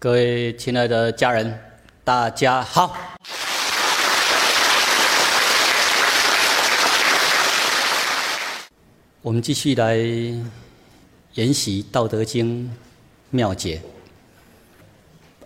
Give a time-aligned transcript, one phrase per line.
[0.00, 1.58] 各位亲爱的家人，
[2.04, 2.96] 大家好。
[9.22, 9.96] 我们继续来
[11.34, 12.66] 研习《道德经》
[13.30, 13.82] 妙解。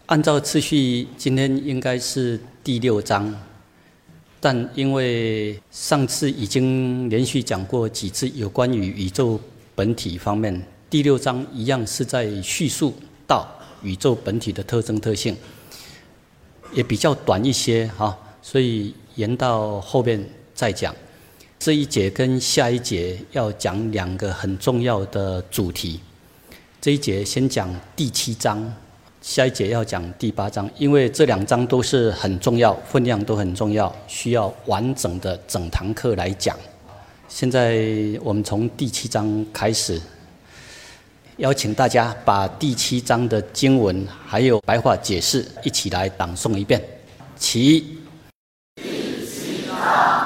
[0.04, 3.34] 按照次序，今天应该是第六章，
[4.38, 9.40] 但因为上次已经连续讲过几次有关于宇宙
[9.74, 12.94] 本体方面，第六章一样是在叙述
[13.26, 13.48] 道。
[13.82, 15.36] 宇宙本体的特征特性
[16.72, 20.94] 也比较短一些哈，所以延到后面再讲。
[21.58, 26.00] 这一节跟下一节要讲两个很重要的主题。
[26.80, 28.74] 这一节先讲第七章，
[29.20, 36.58] 下一节要讲第八章，因为这两章都是很重要，分量都很重要，需要完整的整堂课来讲。
[37.28, 37.84] 现在
[38.22, 40.00] 我们从第七章开始。
[41.38, 46.82] 邀请大家把第七章的经文还有白话解释一起来朗诵一遍，
[47.36, 47.98] 其。
[48.76, 50.21] 第七章。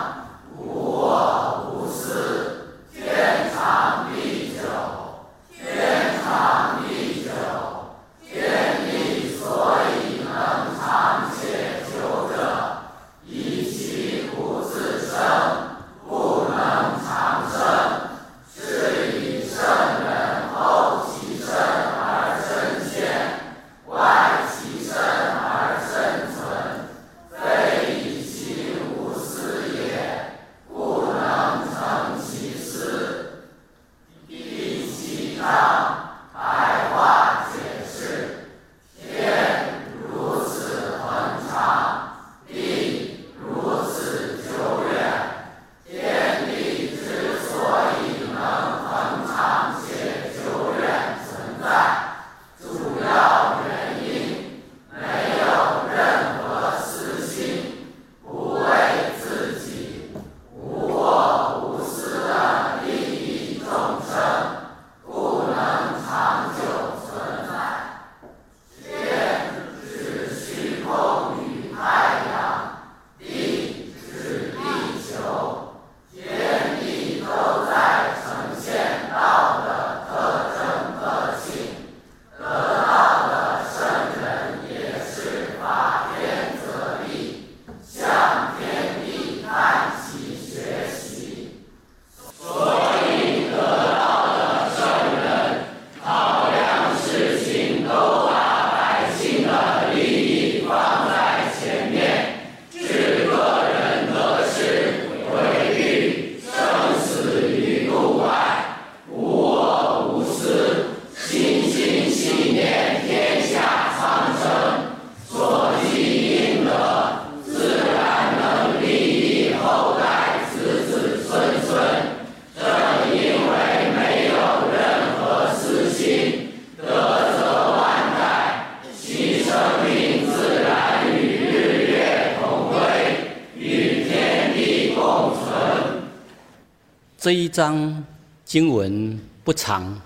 [137.26, 138.04] 这一章
[138.44, 140.00] 经文不长，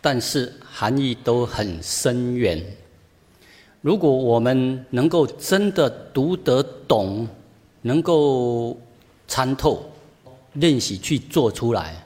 [0.00, 2.64] 但是含义都很深远。
[3.80, 7.26] 如果我们能够真的读得懂，
[7.82, 8.78] 能够
[9.26, 9.90] 参透、
[10.52, 11.96] 练习去做出来，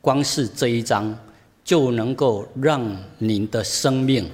[0.00, 1.18] 光是这一章
[1.64, 4.30] 就能够让您的生命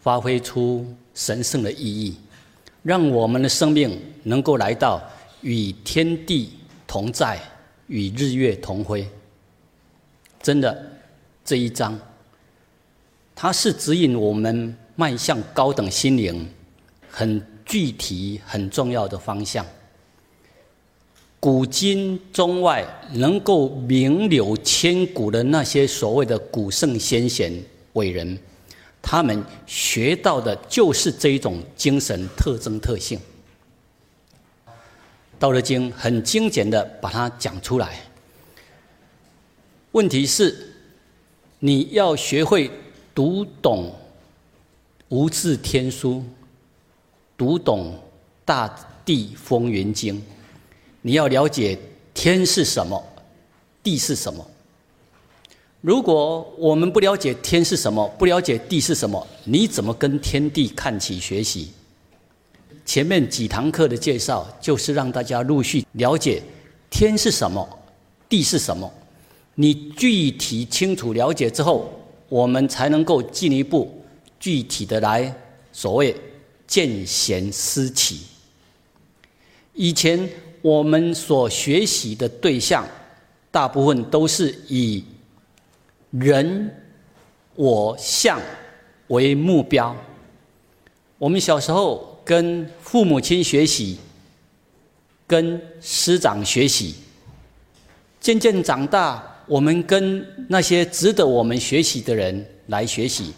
[0.00, 0.86] 发挥出
[1.16, 2.16] 神圣的意义，
[2.84, 5.02] 让我们的生命能够来到
[5.40, 6.50] 与天地
[6.86, 7.40] 同在。
[7.88, 9.08] 与日月同辉，
[10.42, 10.90] 真的
[11.44, 11.98] 这一章，
[13.34, 16.48] 它是指引我们迈向高等心灵
[17.08, 19.64] 很具体、很重要的方向。
[21.38, 27.52] 古今中外能够名留千古的那些所谓的古圣先贤
[27.92, 28.36] 伟人，
[29.00, 33.16] 他们学到的就是这一种精神特征特性。
[35.38, 38.00] 《道德经》很精简的把它讲出来。
[39.92, 40.74] 问题是，
[41.58, 42.70] 你要学会
[43.14, 43.94] 读懂
[45.08, 46.24] 无字天书，
[47.36, 47.92] 读懂
[48.44, 48.68] 《大
[49.04, 50.16] 地风云经》，
[51.02, 51.78] 你要了解
[52.12, 53.02] 天是什么，
[53.82, 54.46] 地是什么。
[55.82, 61.72] 如果我们不了解天是什么，不了解地是什么，你怎么跟天地看齐学习？
[62.86, 66.40] 前面几堂课的介绍，就是让大家陆续了解
[66.88, 67.68] 天是什么，
[68.28, 68.90] 地是什么。
[69.56, 71.90] 你具体清楚了解之后，
[72.28, 74.02] 我们才能够进一步
[74.38, 75.34] 具体的来
[75.72, 76.14] 所谓
[76.66, 78.20] 见贤思齐。
[79.74, 80.28] 以前
[80.62, 82.86] 我们所学习的对象，
[83.50, 85.04] 大部分都是以
[86.10, 86.72] 人
[87.56, 88.40] 我相
[89.08, 89.94] 为目标。
[91.18, 93.96] 我们小时候跟父母亲学习，
[95.26, 96.96] 跟师长学习，
[98.20, 103.32] 渐渐长大，我们跟那些值得我们学习的人来学习，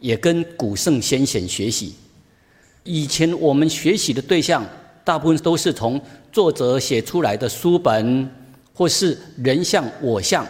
[0.00, 1.94] 也跟古圣先贤学习。
[2.82, 4.66] 以前我们学习的对象。
[5.06, 6.00] 大部分都是从
[6.32, 8.26] 作者写出来的书本，
[8.72, 10.48] 或是人像、我像、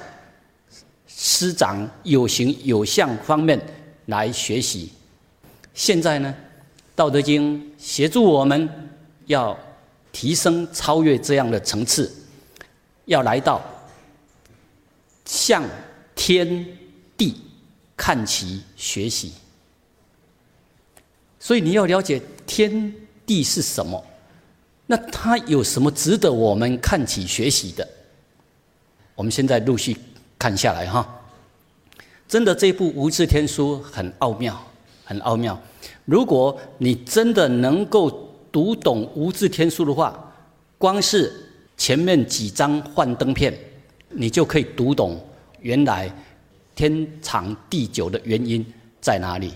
[1.09, 3.61] 师长有形有相方面
[4.07, 4.93] 来学习。
[5.75, 6.33] 现在呢，
[6.95, 8.69] 《道德经》协助我们
[9.27, 9.59] 要
[10.13, 12.13] 提升、超越这样的层次，
[13.07, 13.61] 要来到
[15.25, 15.65] 向
[16.15, 16.67] 天
[17.17, 17.41] 地
[17.97, 19.33] 看齐学习。
[21.41, 22.95] 所以你要了解天
[23.27, 24.03] 地是什么。
[24.87, 27.89] 那它有什么值得我们看起学习的？
[29.15, 29.97] 我们现在陆续
[30.39, 31.23] 看下来哈。
[32.29, 34.63] 真的，这部《无字天书》很奥妙，
[35.05, 35.61] 很奥妙。
[36.05, 38.11] 如果你真的能够
[38.51, 40.33] 读懂《无字天书》的话，
[40.79, 41.33] 光是
[41.77, 43.57] 前面几张幻灯片，
[44.11, 45.23] 你就可以读懂
[45.61, 46.11] 原来
[46.75, 48.65] 天长地久的原因
[49.01, 49.53] 在哪里。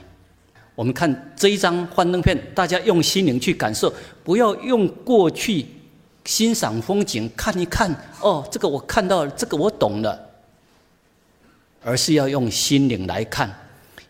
[0.74, 3.92] 我们看这一张幻灯片，大家用心灵去感受，
[4.22, 5.66] 不要用过去
[6.24, 10.18] 欣赏风景看一看哦，这个我看到了，这个我懂了，
[11.82, 13.52] 而是要用心灵来看，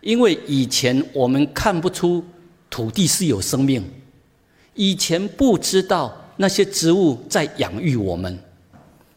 [0.00, 2.24] 因为以前我们看不出
[2.70, 3.84] 土地是有生命，
[4.74, 8.38] 以前不知道那些植物在养育我们，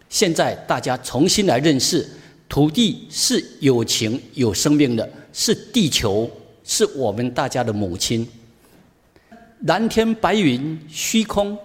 [0.10, 2.10] 现在大家重新来认识
[2.50, 6.30] 土地是有情有生命的，是地球。
[6.64, 8.26] 是我们大家的母亲。
[9.62, 11.58] 蓝天白云、虚空，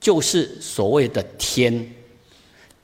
[0.00, 1.88] 就是所谓的天。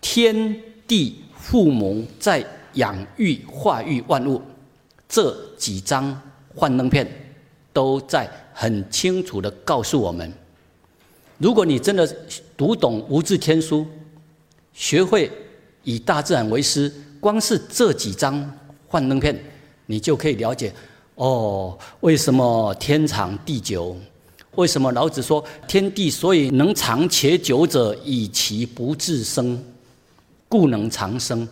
[0.01, 0.55] 天
[0.87, 2.45] 地父母在
[2.75, 4.41] 养育、化育万物，
[5.17, 6.21] 这几张
[6.55, 7.11] 幻灯片
[7.73, 10.31] 都在很清楚的告诉我们：
[11.39, 12.07] 如果你真的
[12.55, 13.87] 读懂无字天书，
[14.75, 15.33] 学会
[15.85, 18.53] 以大自然为师，光是这几张
[18.87, 19.35] 幻灯片，
[19.87, 20.71] 你就可以了解。
[21.15, 23.97] 哦，为什么天长地久？
[24.57, 29.65] 为什么老子说天地所以能长且久者，以其不自生，
[30.47, 31.49] 故能长生？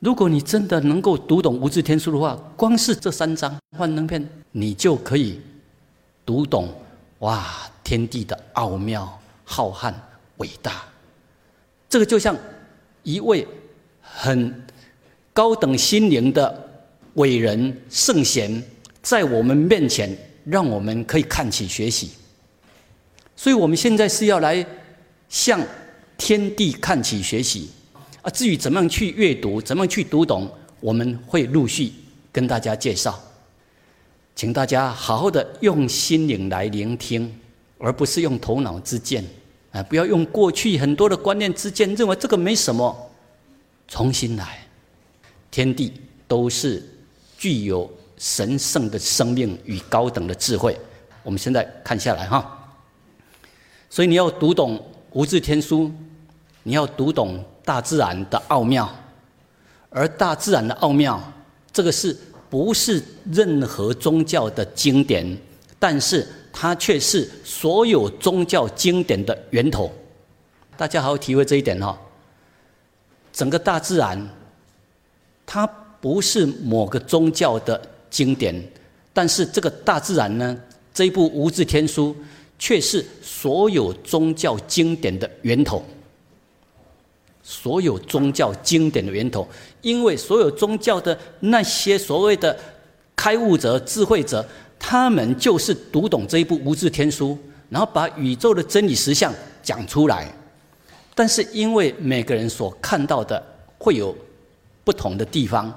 [0.00, 5.40] 如果你真的能够读懂无字天书的话，光是这三张幻灯片，你就可以
[6.24, 6.72] 读懂
[7.18, 9.92] 哇，天地的奥妙、浩瀚、
[10.36, 10.84] 伟大。
[11.88, 12.36] 这个就像
[13.02, 13.46] 一位
[14.00, 14.62] 很
[15.32, 16.68] 高等心灵的
[17.14, 18.62] 伟人圣贤。
[19.00, 20.14] 在我们面前，
[20.44, 22.10] 让我们可以看起学习。
[23.34, 24.64] 所以，我们现在是要来
[25.28, 25.60] 向
[26.18, 27.70] 天地看起学习
[28.22, 28.30] 啊。
[28.30, 30.50] 至于怎么样去阅读，怎么样去读懂，
[30.80, 31.92] 我们会陆续
[32.32, 33.18] 跟大家介绍。
[34.34, 37.34] 请大家好好的用心灵来聆听，
[37.78, 39.24] 而不是用头脑之见
[39.72, 39.82] 啊！
[39.82, 43.10] 不要用过去很多的观念之见，认为这个没什么。
[43.88, 44.66] 重新来，
[45.50, 45.92] 天地
[46.26, 46.82] 都是
[47.36, 47.90] 具有。
[48.20, 50.76] 神圣的生命与高等的智慧，
[51.22, 52.68] 我们现在看下来哈。
[53.88, 55.88] 所以你要读懂无字天书，
[56.64, 58.88] 你要读懂大自然的奥妙，
[59.90, 61.22] 而大自然的奥妙，
[61.70, 62.16] 这个是
[62.48, 65.36] 不是任何宗教的经典？
[65.78, 69.92] 但是它却是所有宗教经典的源头。
[70.78, 71.98] 大家好好体会这一点哈。
[73.34, 74.26] 整个大自然，
[75.44, 75.66] 它
[76.00, 77.78] 不是某个宗教的。
[78.08, 78.58] 经典，
[79.12, 80.58] 但是这个大自然呢？
[80.94, 82.16] 这一部无字天书
[82.58, 85.84] 却是所有宗教经典的源头。
[87.48, 89.48] 所有宗教经典的源头，
[89.80, 92.54] 因为所有宗教的那些所谓的
[93.16, 94.46] 开悟者、智慧者，
[94.78, 97.38] 他们就是读懂这一部无字天书，
[97.70, 100.30] 然后把宇宙的真理实相讲出来。
[101.14, 103.42] 但是因为每个人所看到的
[103.78, 104.14] 会有
[104.84, 105.72] 不同的地方。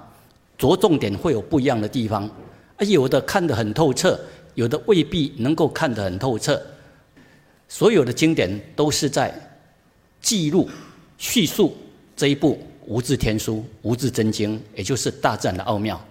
[0.58, 2.30] 着重点会有不一样的地方，
[2.78, 4.20] 而，有的看得很透彻，
[4.54, 6.62] 有的未必能够看得很透彻。
[7.68, 9.34] 所有的经典都是在
[10.22, 10.70] 记录、
[11.22, 11.78] 叙述
[12.18, 16.04] 这一部无字天书、无字真经，也就是大自然的奥妙。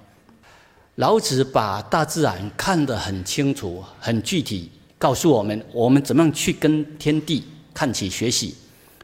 [0.94, 8.54] 老子把大自然看得很清楚、很具体，告诉我们我们怎么样去跟天地看起学习。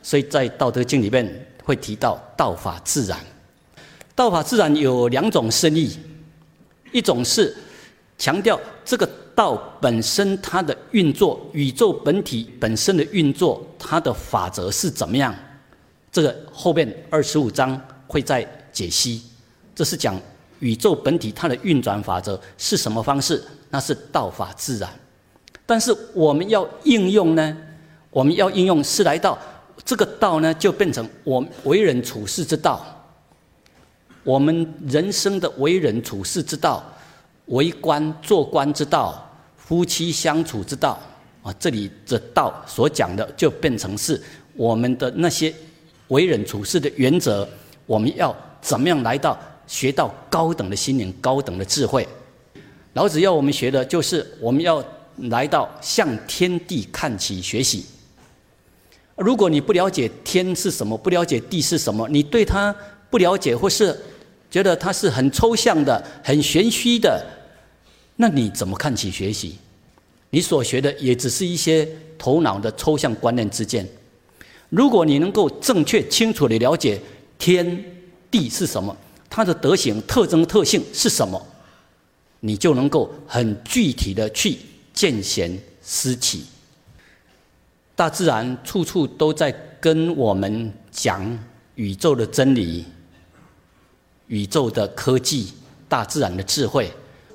[0.01, 1.29] 所以在《道德经》里面
[1.65, 3.19] 会提到“道法自然”。
[4.15, 5.99] 道法自然有两种深意，
[6.93, 7.53] 一种是
[8.17, 15.35] 强调这个道本身它的运作，宇宙本体本身的运作，它的法则是怎么样？
[16.17, 18.43] 这个后面二十五章会再
[18.73, 19.23] 解析。
[19.75, 20.19] 这是讲
[20.61, 23.45] 宇宙本体它的运转法则是什么方式？
[23.69, 24.89] 那是道法自然。
[25.67, 27.55] 但是我们要应用呢？
[28.09, 29.39] 我们要应用是来到
[29.85, 32.83] 这个道呢，就变成我为人处事之道。
[34.25, 36.83] 我们人生的为人处事之道，
[37.49, 40.99] 为官做官之道，夫妻相处之道
[41.43, 44.19] 啊，这里的道所讲的，就变成是
[44.55, 45.55] 我们的那些
[46.09, 47.49] 为人处事的原则。
[47.87, 52.07] 我们要怎么样来到学到高等的心灵、高等的智慧？
[52.95, 54.85] 老子要我们学的就是我们要
[55.29, 57.87] 来到向天地看齐学习。
[59.15, 62.75] 如果你不了解天是什么，不了解地是什么，你对它
[63.09, 63.97] 不了解，或是
[64.51, 67.25] 觉得它是很抽象的、很玄虚的，
[68.17, 69.57] 那你怎么看起学习？
[70.31, 73.87] 你所学的也只是一些头脑的抽象观念之见。
[74.77, 77.01] 如果你能够正确清楚地了解
[77.39, 77.83] 天
[78.31, 78.95] 地是什么，
[79.31, 81.43] 它的德行、特征、特性是什么，
[82.41, 84.59] 你就能够很具体的去
[84.93, 86.45] 见贤思齐。
[87.95, 91.27] 大自然处处都在跟我们讲
[91.77, 92.85] 宇宙的真理。
[94.27, 95.55] 宇宙的科技，
[95.89, 96.93] 大自然的智慧，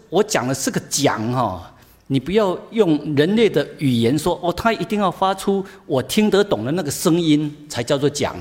[0.09, 1.70] 我讲的是个讲哈，
[2.11, 8.35] 你不要用人类的语言说哦，他一定要发出我听得懂的那个声音才叫做讲，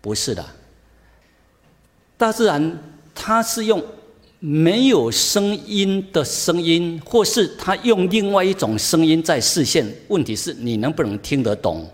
[0.00, 0.44] 不是的。
[2.16, 2.82] 大自然
[3.14, 3.80] 它是用
[4.40, 11.88] 没有声音的声音，或是它用另外一种声音在视线，问题是你能不能听得懂？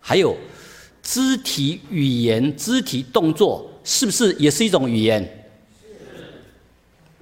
[0.00, 0.34] 还有
[1.02, 3.70] 肢体语言、肢体动作。
[3.86, 5.46] 是不是也是一种语言？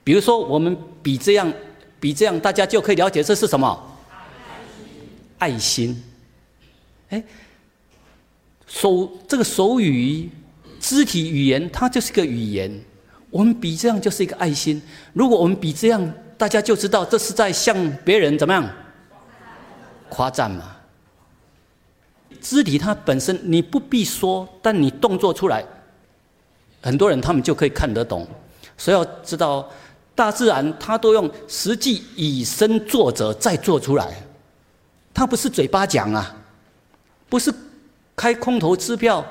[0.04, 1.52] 比如说，我们比这样，
[2.02, 3.96] 比这样，大家就可以了解这是什么？
[5.38, 6.02] 爱心。
[7.10, 7.22] 哎，
[8.66, 10.28] 手这个手语、
[10.80, 12.76] 肢体语言，它就是个语言。
[13.30, 14.82] 我们比这样就是一个爱心。
[15.12, 18.68] 如果我们比这样，大家就知道这是在向别人怎么样
[20.08, 20.76] 夸赞嘛？
[22.40, 25.64] 肢体它本身你不必说，但你动作出来。
[26.82, 28.26] 很多人他们就可以看得懂，
[28.76, 29.70] 所以要知道，
[30.14, 34.22] 大自然它都用实际以身作则再做出来，
[35.12, 36.36] 它不是嘴巴讲啊，
[37.28, 37.52] 不是
[38.14, 39.24] 开空头支票，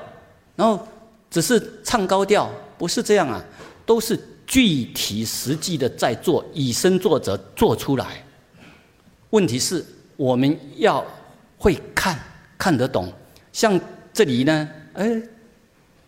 [0.56, 0.86] 然后
[1.30, 3.42] 只是唱高调，不是这样啊，
[3.86, 8.24] 都是具体实际的在做，以身作则做出来。
[9.30, 9.84] 问题是
[10.16, 11.04] 我们要
[11.58, 12.18] 会看
[12.58, 13.12] 看得懂，
[13.52, 13.80] 像
[14.12, 15.22] 这里呢，哎。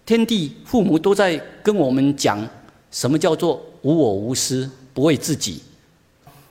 [0.07, 2.47] 天地父母都在跟我们讲，
[2.95, 5.61] 什么叫做无我无私，不为自己。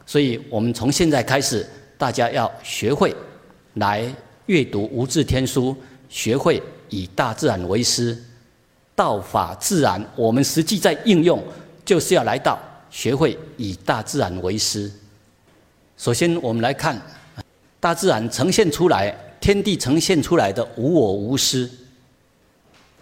[0.06, 1.66] 所以，我们从现在开始，
[1.98, 3.16] 大家要学会
[3.76, 4.14] 来
[4.48, 5.74] 阅读无字天书，
[6.10, 8.22] 学会以大自然为师，
[8.94, 10.06] 道法自然。
[10.18, 11.42] 我们实际在应用，
[11.86, 12.60] 就是要来到
[12.92, 14.92] 学会以大自然为师。
[15.98, 17.02] 首先，我们来看
[17.80, 21.72] 大自然呈现出来，天地呈现出来的无我无私。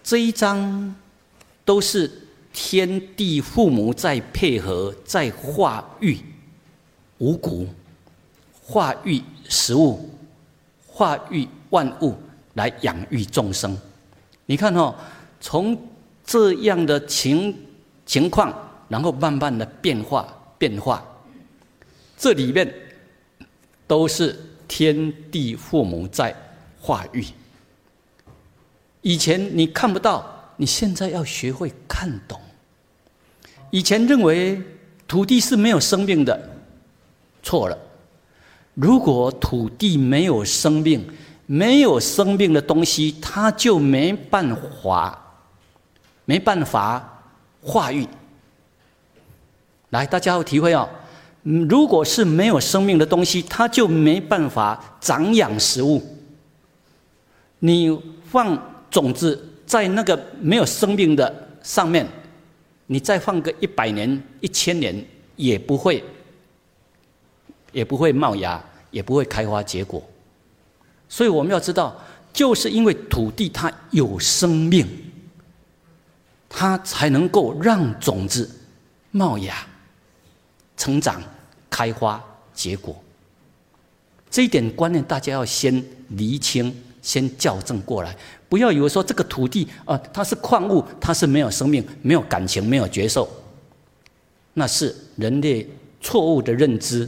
[0.04, 0.94] 这一章
[1.64, 2.08] 都是
[2.52, 6.18] 天地父母在配合，在化育
[7.18, 7.66] 五谷，
[8.62, 10.10] 化育食物，
[10.86, 12.14] 化育万物，
[12.54, 13.76] 来养育众生。
[14.44, 14.94] 你看哦，
[15.40, 15.76] 从
[16.24, 17.56] 这样的情
[18.04, 18.52] 情况，
[18.88, 20.26] 然后慢慢的变化
[20.58, 21.02] 变化，
[22.18, 22.72] 这里面
[23.86, 26.36] 都是天地父母在
[26.78, 27.24] 化育。
[29.00, 32.38] 以前你看不到，你现在要学会看懂。
[33.72, 34.62] 以前认为
[35.08, 36.38] 土地是没有生命的，
[37.42, 37.76] 错了。
[38.74, 41.04] 如果土地没有生命，
[41.46, 45.18] 没有生命的东西，它就没办法，
[46.24, 47.24] 没办法
[47.62, 48.06] 化育。
[49.90, 50.88] 来，大家要体会哦。
[51.42, 56.00] 如果是没有生命的东西，它就没办法长养食物。
[57.58, 58.70] 你放。
[58.92, 62.06] 种子在那个没有生命的上面，
[62.86, 65.04] 你再放个一百年、一千年，
[65.36, 66.02] 也不会，
[67.72, 70.02] 也不会冒芽，也不会开花结果。
[71.08, 71.98] 所以我们要知道，
[72.32, 74.86] 就是因为土地它有生命，
[76.48, 78.50] 它才能够让种子
[79.10, 79.66] 冒芽、
[80.76, 81.22] 成长、
[81.70, 82.22] 开花
[82.52, 83.02] 结果。
[84.30, 86.74] 这一点观念，大家要先厘清。
[87.02, 88.16] 先校正过来，
[88.48, 93.28] 不要以为说这个土地啊，它是矿物，它是没有生命、没有感情、没有觉受，
[94.54, 95.68] 那是人类
[96.00, 97.06] 错误的认知。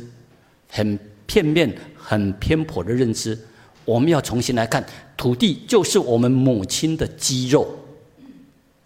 [0.69, 3.39] 很片面、很偏颇的认知。
[3.85, 4.85] 我们要重新来看，
[5.17, 7.65] 土地就是我们母亲的肌肉，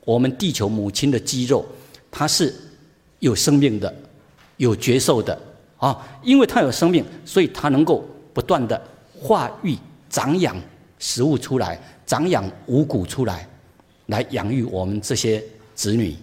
[0.05, 1.65] 我们地球母亲的肌肉，
[2.11, 2.55] 它是
[3.21, 3.95] 有生命的、
[4.59, 5.41] 有觉受的
[5.79, 6.07] 啊。
[6.23, 8.79] 因为它有生命，所以它能够不断的
[9.19, 9.75] 化育、
[10.11, 10.55] 长养
[10.99, 13.47] 食物出来，长养五谷出来，
[14.07, 15.43] 来养育我们这些
[15.75, 16.17] 子女。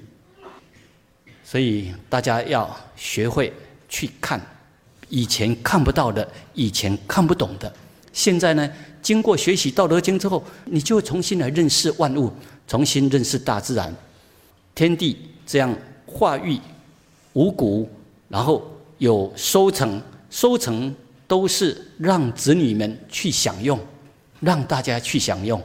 [1.43, 3.53] 所以大家要学会
[3.87, 4.41] 去看
[5.09, 7.71] 以前看不到的、以前看不懂的。
[8.11, 12.31] 现在呢，经过学习《道德经》之后，你就重新来认识万物，
[12.67, 13.93] 重新认识大自然、
[14.73, 15.73] 天地这样
[16.05, 16.59] 化育
[17.33, 17.87] 五谷，
[18.29, 18.65] 然后
[18.97, 20.93] 有收成，收成
[21.27, 23.77] 都是让子女们去享用，
[24.45, 25.59] 让大家去享用。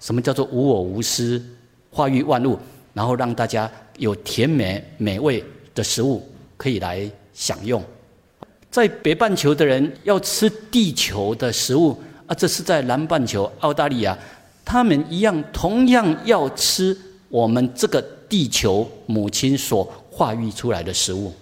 [0.00, 1.40] 什么叫做无我无私，
[1.88, 2.58] 化育万物，
[2.92, 5.42] 然后让大家有甜美美味
[5.72, 7.80] 的食物可以来享用。
[8.68, 14.18] 在北半球的人要吃地球的食物啊，这是在南半球澳大利亚，
[14.64, 16.96] 他们一样同样要吃
[17.28, 21.32] 我们这个地球母亲所化育出来的食物。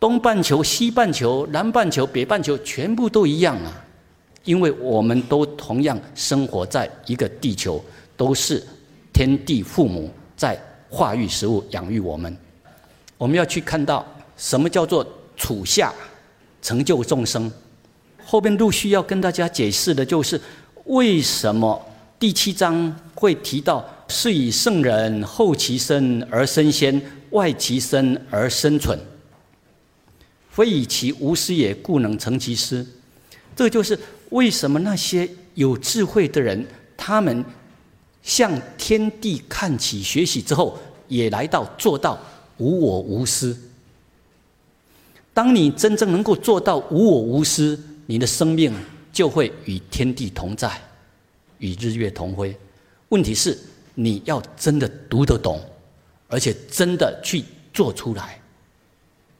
[0.00, 3.84] 东半球、西半球、南半球、北半球全部都一样啊，
[4.48, 7.84] 因为我们都同样生活在一个地球，
[8.16, 8.66] 都是
[9.12, 12.34] 天地父母在化育食物、养育我们。
[13.18, 14.04] 我们要去看到
[14.36, 15.06] 什么叫做。
[15.40, 15.94] 处下
[16.60, 17.48] 成就众生，
[18.24, 20.40] 后边陆续要跟大家解释的就是
[20.86, 21.80] 为什么
[22.18, 27.00] 第七章会提到“是以圣人后其身而身先，
[27.30, 28.98] 外其身而生存”，
[30.50, 32.84] 非以其无私也，故能成其师。
[33.54, 33.96] 这就是
[34.30, 36.66] 为什么那些有智慧的人，
[36.96, 37.44] 他们
[38.22, 42.18] 向天地看齐，学习之后，也来到做到
[42.58, 43.56] 无我无私。
[45.32, 48.74] 当你真正能够做到无我无私，你的生命
[49.12, 50.70] 就会与天地同在，
[51.58, 52.54] 与日月同辉。
[53.10, 53.56] 问题是
[53.94, 55.60] 你要真的读得懂，
[56.28, 58.40] 而且真的去做出来，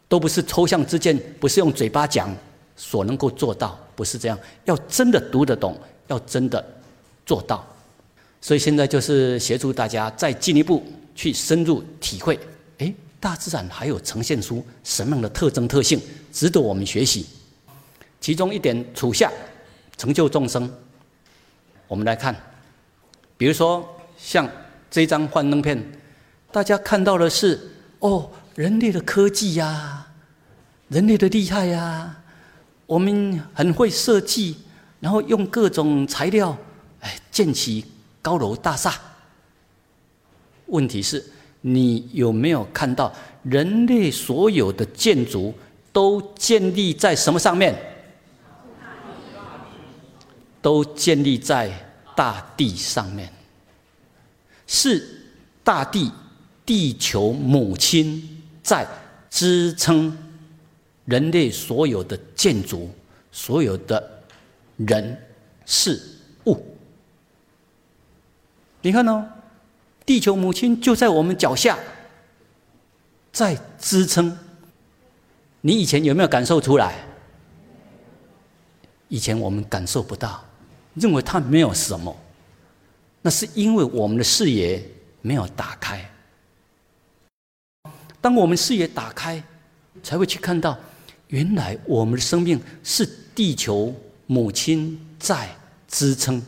[0.08, 2.34] 都不是抽象之见，不是用嘴巴讲
[2.78, 4.38] 所能够做到，不是这样。
[4.64, 6.64] 要真的读得懂，要真的
[7.26, 7.62] 做到。
[8.40, 10.82] 所以现在就是协助大家再进一步
[11.14, 12.40] 去深入体会。
[12.78, 12.94] 哎。
[13.20, 16.00] 大自然还有呈现出什么样的特征特性，
[16.32, 17.26] 值得我们学习？
[18.20, 19.28] 其中一点，处下
[19.96, 20.72] 成就众生。
[21.88, 22.32] 我们来看，
[23.36, 23.84] 比如说
[24.16, 24.48] 像
[24.88, 25.84] 这张幻灯片，
[26.52, 27.60] 大家看到的是
[27.98, 30.06] 哦，人类的科技呀，
[30.86, 32.22] 人类的厉害呀，
[32.88, 34.56] 我们很会设计，
[34.98, 36.56] 然后用各种材料，
[37.00, 37.84] 哎，建起
[38.22, 38.94] 高楼大厦。
[40.66, 41.22] 问题是？
[41.60, 45.52] 你有没有看到人类所有的建筑
[45.92, 47.76] 都建立在什么上面？
[50.62, 51.70] 都建立在
[52.16, 53.30] 大地上面，
[54.66, 55.06] 是
[55.62, 56.10] 大地、
[56.64, 58.86] 地球母亲在
[59.28, 60.16] 支撑
[61.08, 62.90] 人类所有的建筑、
[63.32, 64.22] 所有的
[64.76, 65.20] 人
[65.64, 66.00] 事
[66.46, 66.64] 物。
[68.82, 69.26] 你看哦。
[70.06, 71.78] 地球母亲就在我们脚下，
[73.30, 74.38] 在支撑。
[75.60, 77.04] 你以前有没有感受出来？
[79.08, 80.42] 以前我们感受不到，
[80.94, 82.16] 认为它没有什么。
[83.20, 84.82] 那是因为我们的视野
[85.20, 86.10] 没有打开。
[88.22, 89.44] 当我们视野打开，
[90.02, 90.78] 才会去看到，
[91.28, 93.94] 原来我们的生命是地球
[94.26, 95.48] 母亲在
[95.86, 96.42] 支撑。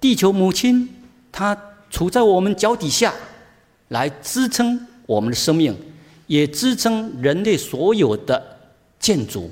[0.00, 0.88] 地球母亲，
[1.30, 1.58] 她。
[1.92, 3.12] 处在我们脚底下，
[3.88, 5.76] 来支撑我们的生命，
[6.26, 8.42] 也支撑人类所有的
[8.98, 9.50] 建筑，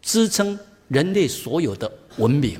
[0.00, 2.58] 支撑人类所有的文明。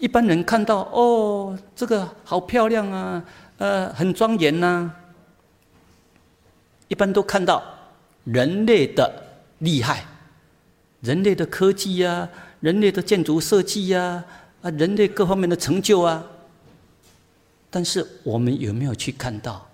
[0.00, 3.24] 一般人看到哦，这个好漂亮啊，
[3.58, 4.92] 呃，很庄严呐。
[6.88, 7.62] 一般都看到
[8.24, 9.10] 人类的
[9.58, 10.04] 厉害，
[11.00, 12.28] 人类的科技呀，
[12.60, 14.24] 人类的建筑设计呀，
[14.62, 16.24] 啊，人类各方面的成就啊。
[17.70, 19.66] 但是我们有没有去看到，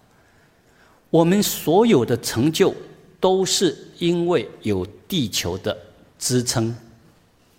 [1.11, 2.75] 我们所有的成就
[3.19, 5.77] 都是因为有地球的
[6.19, 6.75] 支撑、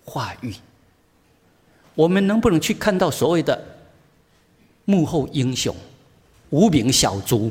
[0.04, 0.54] 化育。
[1.94, 3.60] 我们能不能去看到所谓的
[4.84, 5.74] 幕后英雄、
[6.50, 7.50] 无名小卒？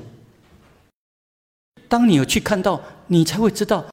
[1.87, 3.85] 当你有去看到，你才会知道，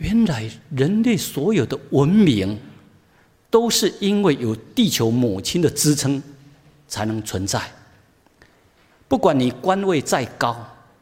[0.00, 2.58] 原来人类所有的文明
[3.50, 6.22] 都是因为有地球母亲的支撑
[6.88, 7.62] 才能存在。
[9.06, 10.56] 不管你官位再高，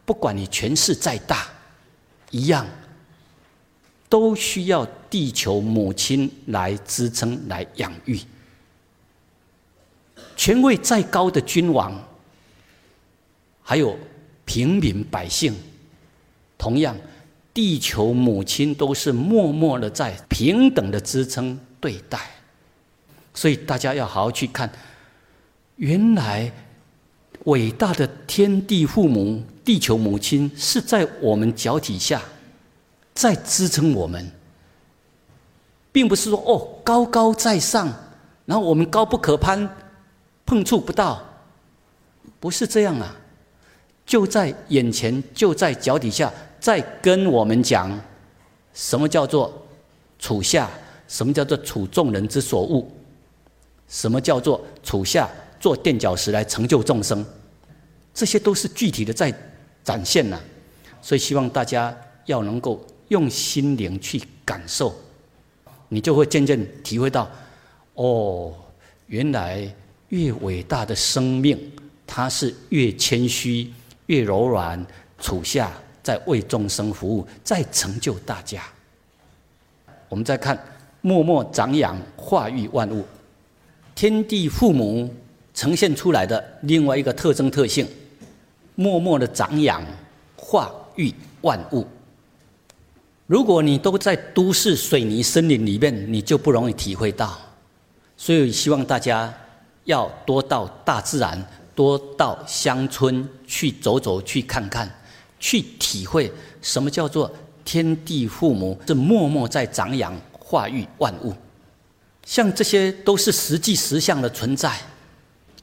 [0.05, 1.46] 不管你权势再大，
[2.31, 2.66] 一样
[4.09, 8.20] 都需要地球母亲来支撑、来养育。
[10.37, 12.07] 权位再高的君王，
[13.62, 13.96] 还有
[14.44, 15.55] 平民百姓，
[16.62, 16.96] 同样，
[17.53, 22.20] 地球母亲都是默默的在平等的支撑对待。
[23.35, 24.70] 所以大家要好好去看，
[25.75, 26.53] 原来
[27.46, 32.22] 伟大的天地父母、地球母亲是在我们脚底下，
[33.12, 34.31] 在支撑我们，
[35.90, 37.92] 并不是说哦高高在上，
[38.46, 39.68] 然后我们高不可攀。
[40.44, 41.22] 碰触不到，
[42.38, 43.16] 不是这样啊！
[44.05, 46.31] 就在眼前，就在脚底下，
[46.62, 48.01] 在跟我们讲，
[48.72, 49.53] 什么叫做
[50.20, 50.70] 处下？
[51.09, 52.87] 什么叫做处众人之所恶？
[53.88, 57.27] 什么叫做处下做垫脚石来成就众生？
[58.14, 59.35] 这些都是具体的在
[59.83, 60.40] 展现呢。
[61.01, 61.92] 所以希望大家
[62.27, 64.94] 要能够用心灵去感受，
[65.88, 67.29] 你就会渐渐体会到，
[67.94, 68.55] 哦，
[69.09, 69.68] 原来。
[70.12, 71.59] 越伟大的生命，
[72.07, 73.72] 它是越谦虚、
[74.09, 74.87] 越柔软，
[75.18, 75.72] 处下
[76.03, 78.62] 在为众生服务，在成就大家。
[80.09, 80.59] 我们再看，
[81.01, 83.05] 默默长养、化育万物，
[83.95, 85.12] 天地父母
[85.55, 87.87] 呈现出来的另外一个特征特性：
[88.75, 89.85] 默默的长养、
[90.37, 91.87] 化育万物。
[93.27, 97.38] 如果你都在都市水泥森林里面，你就不容易体会到。
[98.17, 99.33] 所以希望大家。
[99.85, 104.88] 要多到大自然，多到乡村去走走，去看看，
[105.42, 107.28] 去体会什么叫做
[107.64, 111.35] 天地父母是默默在长养、化育万物。
[112.24, 114.78] 像这些都是实际实相的存在，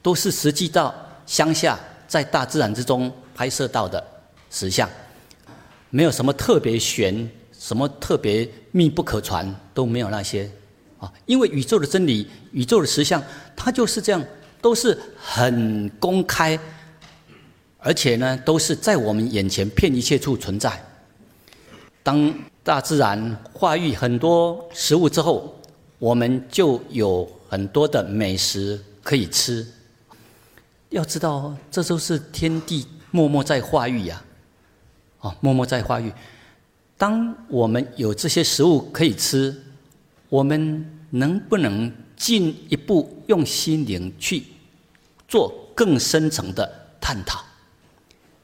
[0.02, 4.06] 都是实际到乡下在大自然之中拍摄到的
[4.50, 4.86] 实相，
[5.88, 7.26] 没有什么特别玄、
[7.58, 10.48] 什么特别密不可传，都没有那些。
[10.98, 13.22] 啊，因为宇宙的真理、宇宙的实相，
[13.56, 14.22] 它就是这样，
[14.60, 16.58] 都是很公开，
[17.80, 20.80] 而且呢，都是在我们眼前遍一切处存在。
[22.02, 25.58] 当大自然化育很多食物之后，
[25.98, 29.66] 我们就有很多的美食可以吃。
[30.90, 34.22] 要知道，这都是天地默默在化育呀，
[35.18, 36.12] 啊，默默在化育。
[36.96, 39.56] 当我们有这些食物可以吃。
[40.30, 44.44] 我们能不能进一步用心灵去
[45.26, 47.42] 做更深层的探讨？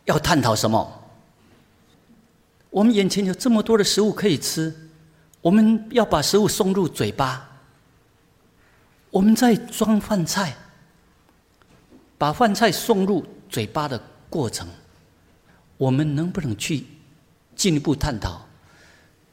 [0.07, 1.03] 要探讨什么？
[2.71, 4.75] 我们眼前有这么多的食物可以吃，
[5.41, 7.49] 我们要把食物送入嘴巴。
[9.11, 10.55] 我们在装饭菜，
[12.19, 14.69] 把饭菜送入嘴巴的过程，
[15.79, 16.85] 我们能不能去
[17.55, 18.47] 进一步探讨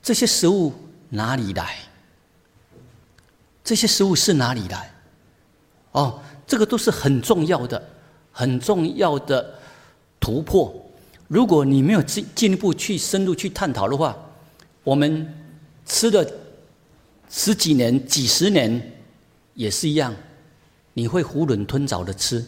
[0.01, 0.73] 这些食物
[1.09, 1.77] 哪里来？
[3.63, 4.93] 这些食物是哪里来？
[5.91, 7.89] 哦，这个都是很重要的、
[8.31, 9.59] 很重要的
[10.23, 10.73] 突破。
[11.27, 14.15] 如果你没有进进一步去深入去探讨的话，
[14.85, 15.27] 我们
[15.85, 16.25] 吃了
[17.29, 18.93] 十几年、几十年
[19.53, 20.15] 也是一样，
[20.93, 22.45] 你会囫囵吞枣的吃，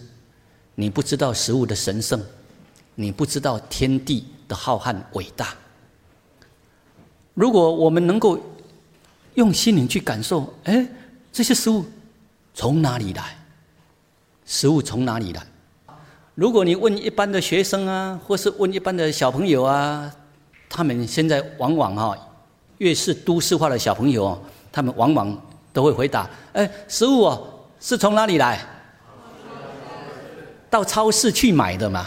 [0.75, 2.23] 你不知道食物的神圣，
[2.95, 5.53] 你不知道天地的浩瀚伟大。
[7.33, 8.39] 如果我们能够
[9.33, 10.87] 用心灵去感受，哎。
[11.35, 11.83] 这些食物
[12.53, 13.37] 从哪里来？
[14.45, 15.45] 食物从哪里来？
[16.35, 20.13] 如果你问一般的学生啊，或是问一般的小朋友啊，
[20.69, 22.17] 他们现在往往哈，
[22.77, 27.47] 越是都市化的小朋友哦，他们往往都会回答：哎，食物哦，
[27.79, 28.59] 是从哪里来？
[30.69, 32.05] 到超市去买的嘛。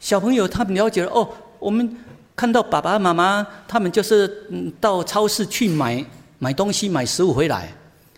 [0.00, 1.96] 小朋友他们了解了哦，我们
[2.34, 6.04] 看到爸爸妈妈他们就是嗯到超市去买。
[6.38, 7.72] 买东西买食物回来，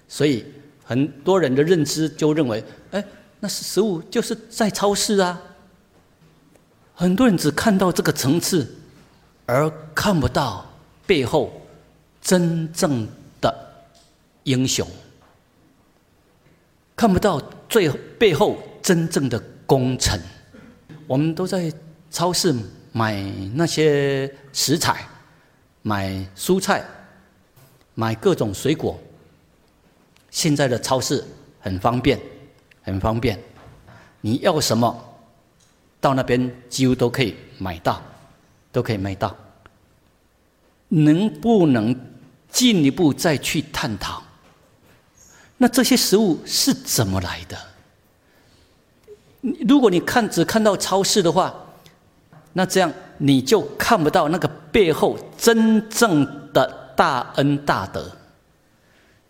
[0.09, 0.45] 所以
[0.85, 3.05] 很多人的认知就认为，哎，
[3.41, 5.41] 那是食物就是在超市啊。
[6.95, 8.77] 很多人只看到这个层次，
[9.47, 10.67] 而看不到
[11.07, 11.53] 背后
[12.21, 13.07] 真正
[13.41, 13.55] 的
[14.43, 14.87] 英雄，
[16.97, 20.21] 看不到最背后真正的功臣。
[21.07, 21.73] 我们都在
[22.11, 22.55] 超市
[22.93, 23.23] 买
[23.55, 25.07] 那些食材，
[25.83, 26.85] 买蔬菜。
[27.95, 28.97] 买各种水果，
[30.31, 31.25] 现在的超市
[31.59, 32.17] 很方便，
[32.89, 33.39] 很方便。
[34.21, 35.05] 你要什么，
[36.01, 38.03] 到那边几乎都可以买到，
[38.73, 39.35] 都可以买到。
[40.89, 41.95] 能不能
[42.51, 44.23] 进一步再去探讨？
[45.57, 47.57] 那这些食物是怎么来的？
[49.69, 51.55] 如果你看只看到超市的话，
[52.53, 58.11] 那这样你就看不到那个背后真正的大恩大德，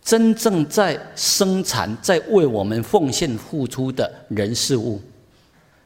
[0.01, 5.01] 真正在生产、在为我们奉献付出的人事物，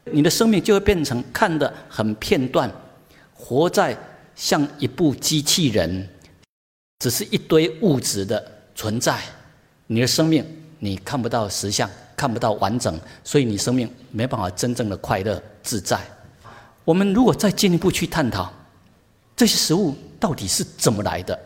[0.04, 2.70] 你的生命就会变成看得很片段，
[3.34, 3.96] 活在
[4.34, 6.08] 像一部机器人，
[7.00, 8.42] 只是一堆物质的
[8.74, 9.20] 存在。
[9.86, 10.44] 你的生命
[10.78, 16.00] 你看不到实相，看不到完整，所以你生命没办法真正的快乐自在。
[16.84, 18.52] 我们如果再进一步去探讨
[19.36, 21.38] 这些食物到底是怎么来的，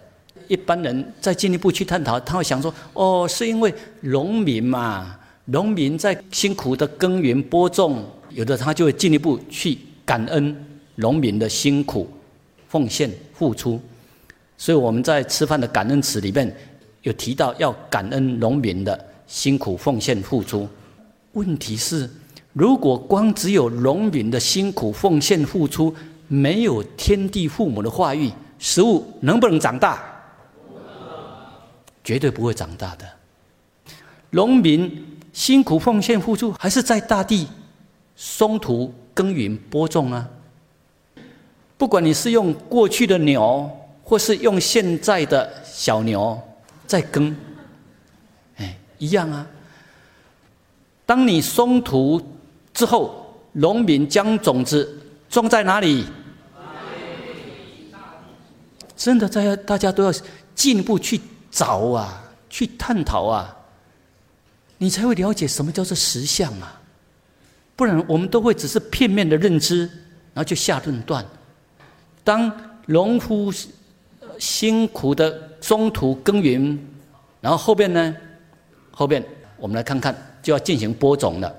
[0.49, 10.57] 一般人再进一步去探讨，他会想说：哦，是因为农民嘛，农民在辛苦的耕耘播种，有的他就会进一步去感恩
[10.97, 12.09] 农民的辛苦
[12.69, 13.81] 奉献付出。
[14.57, 16.53] 所以我们在吃饭的感恩词里面
[17.03, 20.69] 有提到要感恩农民的辛苦奉献付出。
[21.33, 22.11] 问题是？
[22.55, 25.95] 如果光只有农民的辛苦奉献付出，
[26.27, 30.03] 没有天地父母的话语，食物能不能长大？
[32.09, 33.07] 绝对不会长大的。
[34.31, 37.47] 农民辛苦奉献付出，还是在大地
[38.17, 40.27] 松土耕耘播种啊？
[41.77, 43.71] 不管你是用过去的牛，
[44.03, 46.41] 或是用现在的小牛
[46.87, 47.37] 在耕，
[48.57, 49.47] 哎，一样啊。
[51.05, 52.23] 当你松土。
[52.73, 56.07] 之后，农民将种子种在哪里？
[58.97, 60.13] 真的，在大家都要
[60.55, 63.57] 进一步去找啊，去探讨啊，
[64.79, 66.81] 你才会了解什么叫做实相啊。
[67.75, 69.87] 不然，我们都会只是片面的认知，
[70.35, 71.25] 然后就下论断。
[72.25, 72.53] 当
[72.87, 73.53] 农夫
[74.39, 75.31] 辛苦的
[75.61, 76.79] 中途耕耘，
[77.41, 78.17] 然后后边呢？
[78.91, 79.25] 后边
[79.57, 81.55] 我们来看看，就要进行播种了。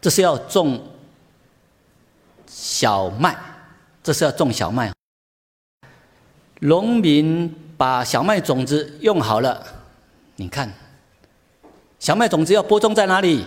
[0.00, 0.80] 这是要种
[2.48, 3.36] 小麦，
[4.02, 4.92] 这是要种小麦。
[6.60, 9.64] 农民把小麦种子用好了，
[10.36, 10.72] 你看，
[11.98, 13.44] 小麦种子要播种在哪里？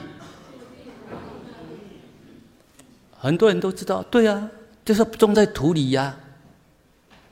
[3.18, 4.50] 很多人都知道，对啊，
[4.86, 6.16] 就是种在土里呀，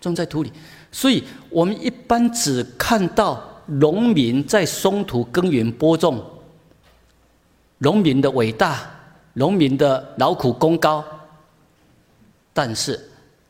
[0.01, 0.51] 种在土里。
[0.91, 6.23] 所以我们一般只看到农民在松土耕耘播种，
[7.77, 8.91] 农民的伟大。
[9.39, 11.05] 农民的劳苦功高，
[12.53, 12.99] 但是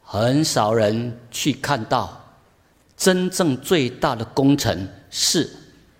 [0.03, 2.16] 很少人去看到，
[2.97, 5.49] 真正最大的工程是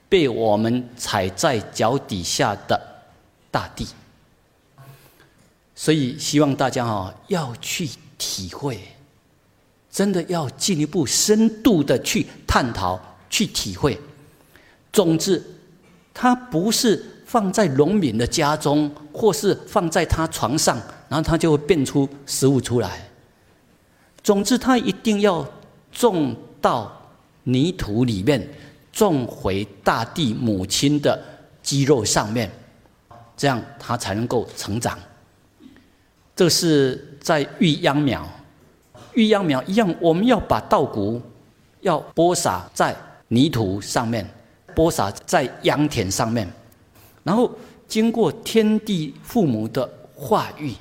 [0.10, 2.78] 被我们踩在脚底下的
[3.50, 3.88] 大地。
[5.76, 8.80] 所以希望大家哈要去体会，
[9.90, 13.98] 真的要进一步深度的去探讨、去体会。
[14.92, 15.42] 总之，
[16.14, 17.14] 它不是。
[17.28, 20.78] 放在农民的家中，或是放在他床上，
[21.10, 23.06] 然后他就会变出食物出来。
[24.24, 25.46] 总之，他一定要
[25.92, 26.92] 种到
[27.44, 28.48] 泥土里面，
[28.92, 31.24] 种回大地母亲的
[31.62, 32.52] 肌肉上面，
[33.36, 34.98] 这样它才能够成长。
[36.36, 38.28] 这是在育秧苗，
[39.14, 41.22] 育秧苗一样，我们要把稻谷
[41.82, 42.96] 要播撒在
[43.30, 44.28] 泥土上面，
[44.76, 46.48] 播撒在秧田上面。
[47.24, 47.52] 然后
[47.88, 50.74] 经过天地父母的化育，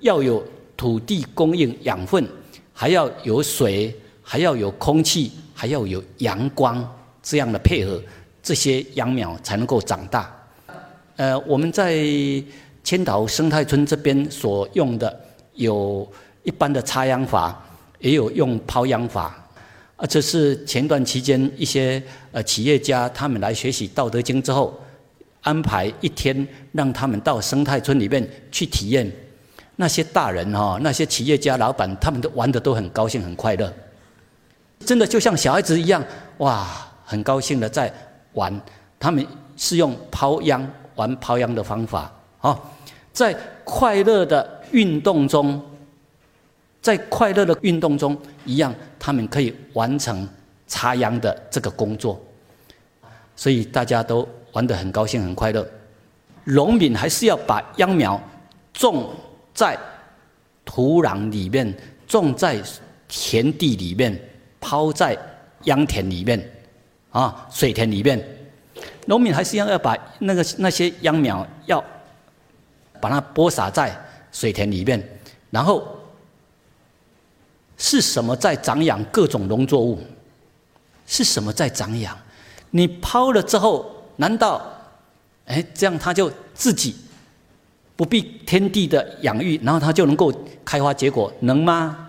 [0.00, 0.42] 要有
[0.76, 2.26] 土地供应养分，
[2.72, 6.86] 还要有水，还要有空气，还要有阳光
[7.22, 8.02] 这样的配合，
[8.42, 10.34] 这些秧苗才能够长大。
[11.16, 11.94] 呃，我们在
[12.82, 15.20] 千岛生态村这边所用的，
[15.54, 16.10] 有
[16.42, 17.62] 一般的插秧法，
[18.00, 19.38] 也有用抛秧法。
[19.96, 24.76] 啊，这是前段期间一些呃企业家他们来学习《道德经》之后，
[25.42, 29.08] 安排一天让他们到生态村里面去体验。
[29.82, 33.72] 那些大人哈，那些企业家老板，他们都玩的都很高兴、很快乐，
[34.86, 36.00] 真的就像小孩子一样，
[36.38, 36.68] 哇，
[37.04, 37.92] 很高兴的在
[38.34, 38.60] 玩。
[39.00, 40.64] 他们是用抛秧
[40.94, 42.08] 玩抛秧的方法，
[42.42, 42.56] 哦，
[43.12, 45.60] 在快乐的运动中。
[46.80, 50.28] 在快乐的运动中，一样，他们可以完成
[50.68, 52.20] 插秧的这个工作，
[53.34, 55.66] 所以大家都玩得很高兴、很快乐。
[56.44, 58.20] 农民还是要把秧苗
[58.72, 59.10] 种
[59.54, 59.78] 在
[60.64, 61.74] 土壤里面，
[62.06, 62.62] 种在
[63.08, 64.18] 田地里面，
[64.60, 65.18] 抛在
[65.64, 66.50] 秧田里面，
[67.10, 68.22] 啊，水田里面。
[69.06, 71.82] 农民还是要要把那个那些秧苗要
[73.00, 73.94] 把它播撒在
[74.30, 75.02] 水田里面，
[75.50, 75.86] 然后。
[77.78, 79.98] 是什么在长养各种农作物？
[81.04, 82.16] 是什么在长养？
[82.70, 84.62] 你抛了之后，难道，
[85.46, 86.94] 哎，这样它就自己
[88.02, 90.32] 不必天地的养育，然后它就能够
[90.64, 92.08] 开花结果，能吗？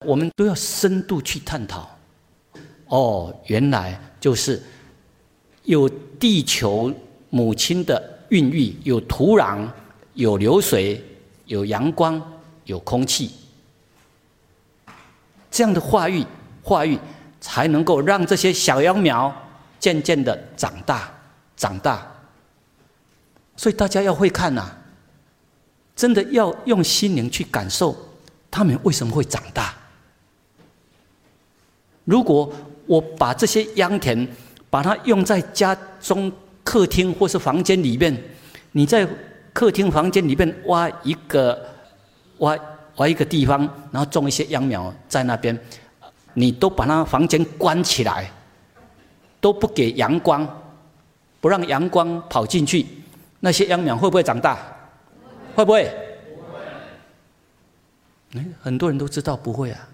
[0.00, 1.88] 我们都要深度去探讨。
[2.88, 4.62] 哦，原来就是
[5.62, 6.92] 有地球
[7.30, 9.66] 母亲的孕育，有土壤，
[10.12, 11.02] 有流水，
[11.46, 12.20] 有阳光，
[12.66, 13.30] 有空气，
[15.50, 16.22] 这样的化育，
[16.62, 16.98] 化育
[17.40, 19.34] 才能够让这些小秧苗
[19.80, 21.10] 渐渐的长大，
[21.56, 22.11] 长大。
[23.56, 24.70] 所以大家要会看呐，
[25.94, 27.96] 真的要用心灵去感受，
[28.50, 29.74] 他们为什么会长大。
[32.04, 32.52] 如果
[32.86, 34.26] 我把这些秧田，
[34.68, 36.32] 把它用在家中
[36.64, 38.20] 客厅或是房间里面，
[38.72, 39.06] 你在
[39.52, 41.64] 客厅房间里面挖一个
[42.38, 42.58] 挖
[42.96, 43.60] 挖一个地方，
[43.92, 45.56] 然后种一些秧苗在那边，
[46.34, 48.30] 你都把那房间关起来，
[49.40, 50.46] 都不给阳光，
[51.40, 52.84] 不让阳光跑进去，
[53.44, 54.56] 那些秧苗会不会长大？
[55.56, 55.92] 会不会？
[58.36, 59.88] 哎，很多人都知道不会啊。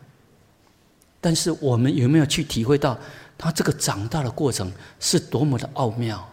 [1.19, 2.97] 但是我们有没有去体会到，
[3.39, 6.29] 它这个长大的过程是多么的奥妙，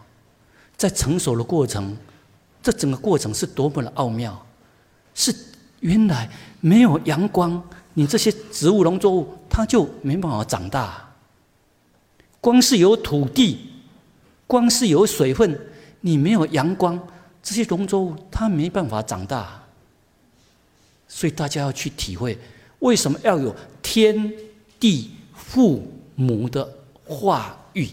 [0.76, 1.96] 在成熟的过程，
[2.62, 4.46] 这整个过程是多么的奥妙，
[5.14, 5.34] 是
[5.80, 6.28] 原来
[6.60, 7.60] 没有阳光，
[7.94, 11.02] 你这些植物农作物它就没办法长大。
[12.42, 13.72] 光是有土地，
[14.46, 15.58] 光是有水分，
[16.06, 16.96] 你没有阳光，
[17.42, 19.60] 这些农作物它没办法长大。
[21.08, 22.38] 所以大家要去体会，
[22.78, 24.32] 为什么要有天？
[24.78, 26.70] 地父母的
[27.02, 27.88] 化育，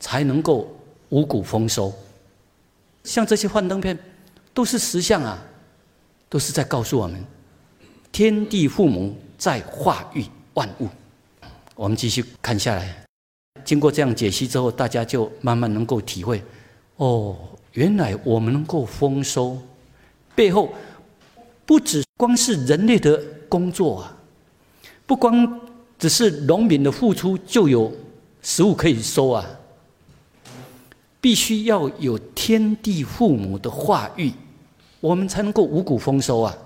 [0.00, 0.68] 才能够
[1.10, 1.94] 五谷丰收。
[3.04, 3.96] 像这些幻灯片，
[4.52, 5.40] 都是实相啊，
[6.28, 7.24] 都是在告诉我们，
[8.10, 10.88] 天地父母在化育万物。
[11.76, 13.04] 我们继续看下来，
[13.64, 16.42] 经过这样解析之后，大家就慢慢能够体会，
[16.96, 17.36] 哦，
[17.72, 19.58] 原来我们能够丰收，
[20.34, 20.72] 背后
[21.66, 24.16] 不只光是人类的工作啊。
[25.06, 25.60] 不光
[25.98, 27.92] 只是农民的付出就有
[28.42, 29.44] 食物可以收啊，
[31.20, 34.32] 必须要有天地父母的化育，
[35.00, 36.56] 我们才能够五谷丰收啊！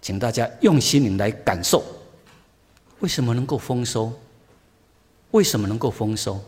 [0.00, 1.82] 请大家用心灵来感受，
[3.00, 4.12] 为什么能够丰收？
[5.32, 6.40] 为什么能够丰收？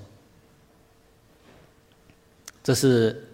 [2.63, 3.27] 这是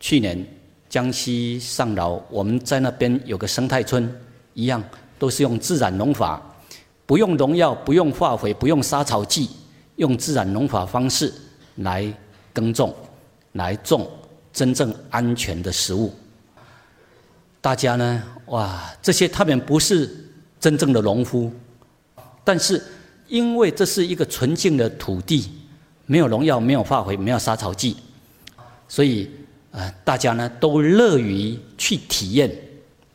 [0.00, 0.46] 去年
[0.88, 4.12] 江西上饶，我们在那边有个生态村，
[4.54, 4.82] 一样
[5.18, 6.42] 都是用自然农法。
[7.06, 9.50] 不用农药，不用化肥，不用杀草剂，
[9.94, 11.32] 用自然农法方式
[11.76, 12.12] 来
[12.52, 12.92] 耕种，
[13.52, 14.10] 来种
[14.52, 16.12] 真正安全的食物。
[17.60, 20.12] 大家呢，哇，这些他们不是
[20.58, 21.52] 真正的农夫，
[22.42, 22.82] 但是
[23.28, 25.50] 因为这是一个纯净的土地，
[26.06, 27.96] 没有农药，没有化肥，没有杀草剂，
[28.88, 29.30] 所以
[29.72, 32.50] 啊，大家呢都乐于去体验，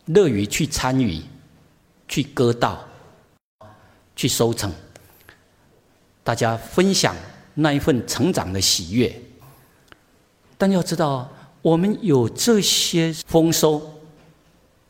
[0.05, 1.21] 乐于去参与，
[2.07, 2.87] 去割稻。
[4.13, 4.71] 去收成，
[6.23, 7.15] 大家分享
[7.55, 9.19] 那一份成长的喜悦。
[10.59, 11.27] 但要知道，
[11.63, 13.81] 我们有这些丰收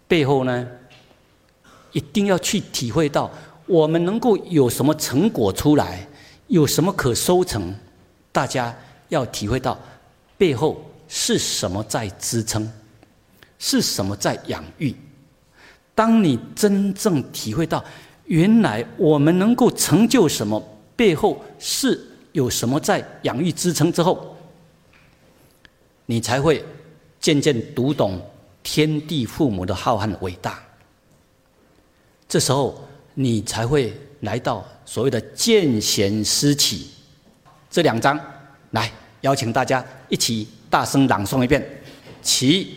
[0.05, 0.67] 背后呢，
[1.93, 3.31] 一定要去体会到，
[3.71, 6.05] 我们能够有什么成果出来，
[6.47, 7.73] 有什么可收成。
[8.31, 8.75] 大家
[9.07, 9.79] 要体会到，
[10.37, 12.69] 背后是什么在支撑，
[13.57, 14.93] 是什么在养育。
[15.95, 17.83] 当你真正体会到。
[18.25, 20.61] 原来我们能够成就什么，
[20.95, 21.99] 背后是
[22.31, 24.37] 有什么在养育支撑之后，
[26.05, 26.63] 你才会
[27.19, 28.21] 渐渐读懂
[28.63, 30.63] 天地父母的浩瀚伟大。
[32.29, 32.81] 这时候
[33.13, 36.87] 你才会来到所谓的见贤思齐
[37.69, 38.19] 这两章，
[38.71, 41.65] 来邀请大家一起大声朗诵一遍，
[42.21, 42.75] 齐。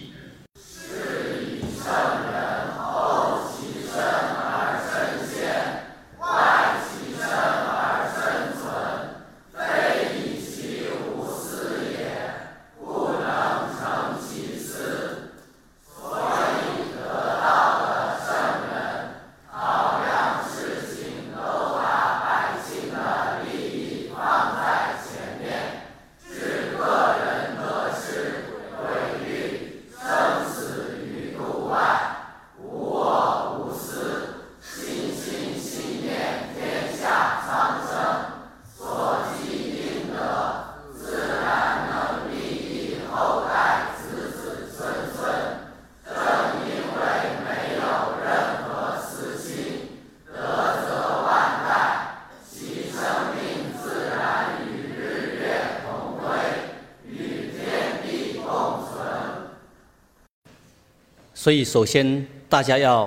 [61.44, 63.06] 所以，首先大家要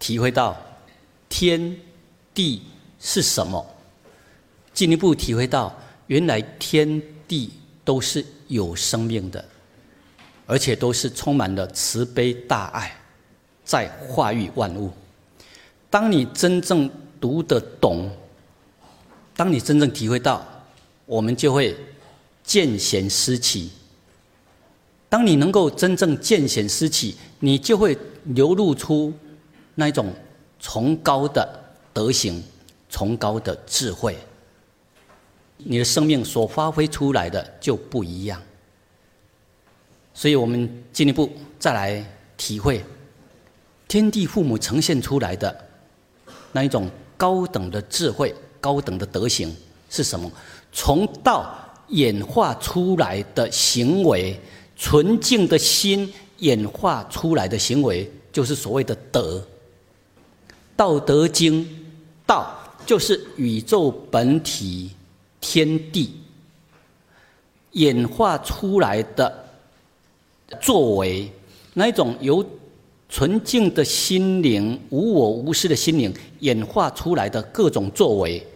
[0.00, 0.60] 体会到
[1.28, 1.76] 天
[2.34, 2.60] 地
[2.98, 3.64] 是什么，
[4.74, 5.72] 进一步体会到
[6.08, 7.52] 原来天地
[7.84, 9.44] 都是有生命的，
[10.44, 12.92] 而且都是充满了慈悲大爱，
[13.64, 14.90] 在化育万物。
[15.88, 18.10] 当你真正读得懂，
[19.36, 20.44] 当你真正体会到，
[21.06, 21.76] 我们就会
[22.42, 23.70] 见贤思齐。
[25.08, 29.12] 当你能够真正见贤思齐，你就会流露出
[29.74, 30.12] 那一种
[30.58, 31.48] 崇高的
[31.92, 32.42] 德行、
[32.90, 34.16] 崇高的智慧。
[35.58, 38.40] 你的生命所发挥出来的就不一样。
[40.14, 42.04] 所以我们进一步再来
[42.36, 42.84] 体会
[43.86, 45.64] 天地父母呈现出来的。
[46.52, 49.54] 那一种高等的智慧、高等的德行
[49.90, 50.30] 是什么？
[50.72, 51.56] 从道
[51.88, 54.38] 演化出来的行为，
[54.76, 59.38] 纯净的心演化出来的行为，就是所谓的德。
[60.76, 61.64] 《道德经》
[62.26, 64.90] 道就是宇宙本体、
[65.40, 66.14] 天地
[67.72, 69.48] 演化出来的
[70.60, 71.30] 作为，
[71.74, 72.44] 那一种由。
[73.10, 78.46] 纯净的心灵，无我无私的心灵，演化出来的各种作为，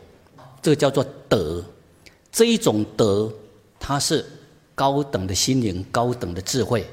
[0.60, 1.64] 这个叫做德。
[2.30, 3.32] 这一种德，
[3.80, 4.22] 它是
[4.74, 6.86] 高等的心灵，高等的智慧。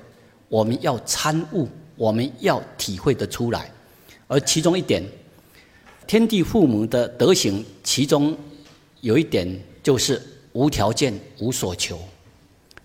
[0.49, 3.71] 我们要参悟，我们要体会得出来。
[4.27, 5.01] 而其中一点，
[6.05, 8.37] 天地父母的德行，其中
[8.99, 9.47] 有一点
[9.81, 10.21] 就是
[10.51, 11.97] 无条件、无所求。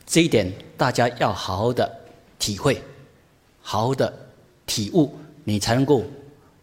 [0.06, 1.90] 这一点大家要好好的
[2.38, 2.80] 体会，
[3.60, 4.20] 好好的。
[4.66, 6.02] 体悟，你才能够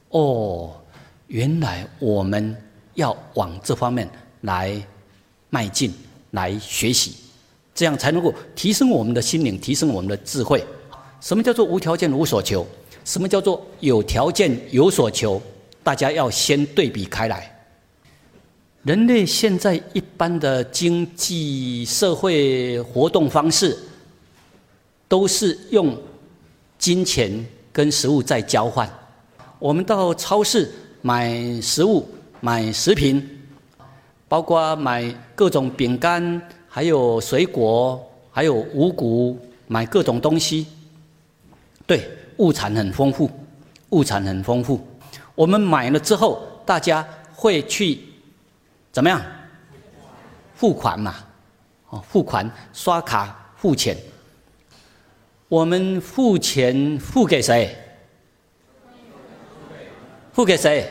[0.10, 0.76] 哦，
[1.28, 2.58] 原来我们
[2.96, 4.10] 要往这方面
[4.42, 4.82] 来
[5.52, 5.94] 迈进，
[6.32, 7.14] 来学习，
[7.76, 10.66] 这样才能够提升我们的心灵，提升我们的智慧。
[11.22, 12.68] 什么叫做无条件无所求？
[13.06, 15.42] 什么叫做有条件有所求？
[15.82, 17.50] 大家要先对比开来。
[18.84, 23.78] 人类现在一般的经济社会活动方式，
[25.08, 25.98] 都是用
[26.78, 27.46] 金钱。
[27.74, 28.86] 跟食物在交换，
[29.58, 30.70] 我们到超市
[31.02, 32.06] 买食物、
[32.42, 33.26] 买食品，
[34.28, 37.98] 包括买各种饼干，还有水果，
[38.30, 40.68] 还有五谷，买各种东西。
[41.92, 43.30] 对，物产很丰富，
[43.90, 44.80] 物产很丰富。
[45.36, 48.00] 我们买了之后，大家会去
[48.94, 49.22] 怎么样？
[50.56, 51.16] 付款嘛，
[51.90, 53.98] 哦，付款，刷卡付钱。
[55.50, 57.76] 我们付钱付给谁？
[60.32, 60.90] 付给谁？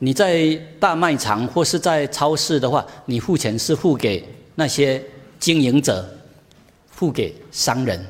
[0.00, 5.00] 你在大卖场或是在超市的话，你付钱是付给那些
[5.38, 6.04] 经营者，
[6.88, 8.04] 付给商人。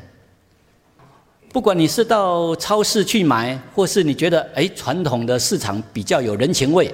[1.52, 6.92] 不管你是到超市去买，或是你觉得哎传统的市场比较有人情味，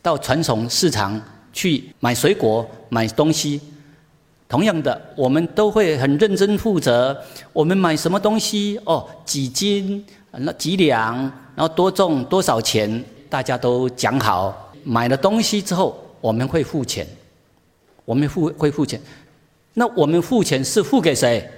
[0.00, 1.20] 到传统市场
[1.52, 3.60] 去买水果、买东西。
[4.48, 7.16] 同样的，我们都会很认真负责。
[7.52, 11.16] 我们买什么东西哦，几斤、那几两，
[11.56, 14.72] 然后多重、多少钱，大家都讲好。
[14.84, 17.04] 买了东西之后，我们会付钱，
[18.04, 19.00] 我们付会付钱。
[19.74, 21.50] 那我们付钱是付给谁？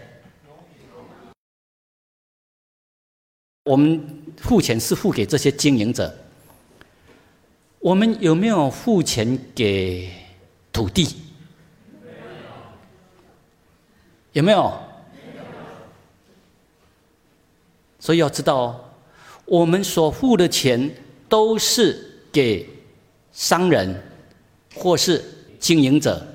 [3.64, 3.98] 我们
[4.36, 6.14] 付钱是付给这些经营者。
[7.78, 10.10] 我们有没有付钱给
[10.70, 11.08] 土地？
[14.32, 14.72] 有没有？
[17.98, 18.92] 所以要知道，
[19.46, 20.94] 我们所付的钱
[21.26, 22.68] 都是给
[23.32, 23.98] 商人
[24.74, 25.24] 或是
[25.58, 26.26] 经营者。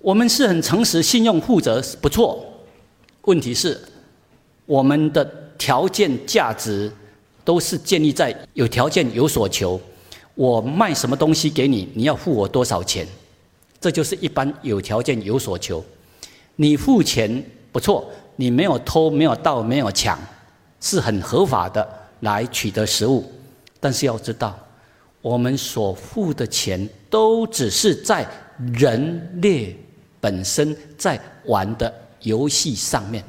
[0.00, 2.44] 我们是很诚实、信用、负责，不错。
[3.22, 3.80] 问题是，
[4.66, 6.92] 我们的条件、价值
[7.44, 9.80] 都是建立在有条件、有所求。
[10.34, 13.06] 我卖什么东西给你，你要付我多少钱？
[13.80, 15.84] 这就是一般有条件、有所求。
[16.56, 20.18] 你付钱不错，你没有偷，没有盗，没有抢，
[20.80, 21.86] 是很合法的
[22.20, 23.24] 来取得食物。
[23.78, 24.58] 但是要知道，
[25.22, 28.26] 我们所付的钱都只是在
[28.74, 29.76] 人类
[30.20, 31.92] 本身在玩的
[32.22, 33.22] 游戏上面。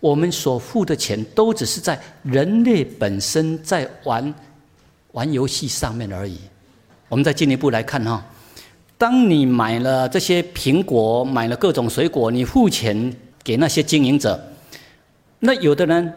[0.00, 4.34] 我们所付的钱都只是在人类本身在玩
[5.12, 6.38] 玩游戏上面而已。
[7.08, 8.24] 我们再进一步来看哈。
[8.96, 14.38] 当你买了这些苹果，买了各种水果，你付钱给那些经营者，
[15.38, 16.12] 那有的人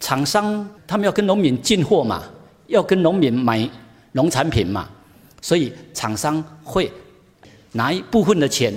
[0.00, 2.24] 厂商他们要跟农民进货嘛，
[2.66, 3.68] 要跟农民买
[4.12, 4.88] 农产品嘛，
[5.40, 6.90] 所以厂商会
[7.72, 8.74] 拿一部分的钱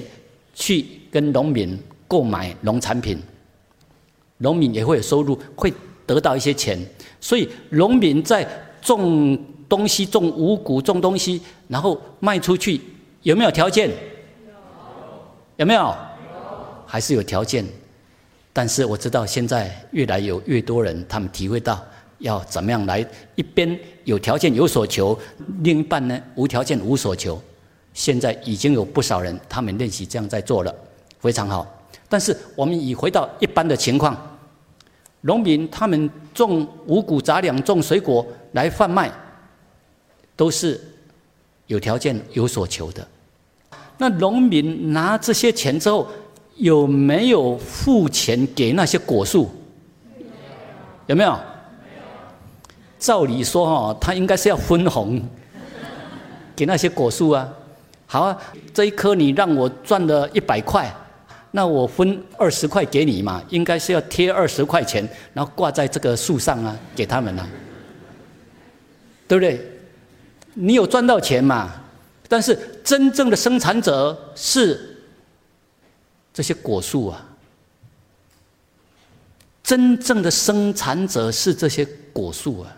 [0.53, 1.77] 去跟农民
[2.07, 3.19] 购买农产品，
[4.37, 5.73] 农民也会有收入，会
[6.05, 6.79] 得到一些钱。
[7.19, 8.47] 所以农民在
[8.81, 12.79] 种东西、种五谷、种东西，然后卖出去，
[13.23, 13.89] 有没有条件？
[15.57, 15.95] 有没有？
[16.85, 17.65] 还是有条件。
[18.53, 21.83] 但是我知道现在越来有越多人，他们体会到
[22.19, 25.17] 要怎么样来一边有条件有所求，
[25.61, 27.39] 另一半呢无条件无所求。
[27.93, 30.73] 现在已经有不少人他们练习这样在做了，
[31.19, 31.67] 非常好。
[32.09, 34.15] 但是我们已回到一般的情况，
[35.21, 39.11] 农民他们种五谷杂粮、种水果来贩卖，
[40.35, 40.79] 都是
[41.65, 43.05] 有条件有所求的。
[43.97, 46.07] 那农民拿这些钱之后，
[46.55, 49.49] 有没有付钱给那些果树？
[51.07, 51.37] 有没有？
[52.99, 55.21] 照理说哈，他应该是要分红
[56.55, 57.47] 给那些果树啊。
[58.05, 58.37] 好啊，
[58.73, 60.91] 这一棵你让我赚了一百块，
[61.57, 65.03] 那我分二十块给你嘛，应该是要贴二十块钱，
[65.33, 67.49] 然后挂在这个树上啊，给他们啊，
[69.27, 69.59] 对不对？
[70.53, 71.73] 你有赚到钱嘛？
[72.27, 74.99] 但是真正的生产者是
[76.31, 77.27] 这些果树啊，
[79.63, 81.83] 真正的生产者是这些
[82.13, 82.71] 果树啊。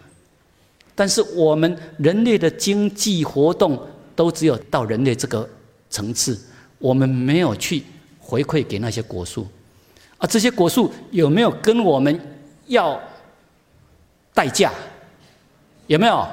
[0.96, 3.78] 但是我们人类的经济活动
[4.16, 5.46] 都只有到人类这个
[5.90, 6.40] 层次，
[6.78, 7.84] 我们没有去
[8.30, 9.48] 回馈给那些果树
[10.20, 10.28] 啊。
[10.28, 12.20] 这些果树有没有跟我们
[12.68, 13.02] 要
[14.34, 14.72] 代价？
[15.88, 16.28] 有没有？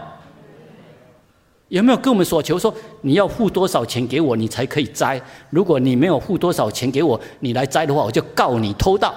[1.69, 5.21] 有没有跟我们所求说你要付多少钱给我，你才可以摘？
[5.51, 9.15] 如果你没有付多少钱给我，你来摘的话，我就告你偷盗。